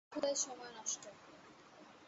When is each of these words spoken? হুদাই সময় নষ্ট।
হুদাই 0.11 0.35
সময় 0.35 0.71
নষ্ট। 0.77 1.03